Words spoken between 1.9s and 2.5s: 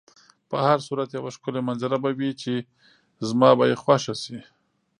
به وي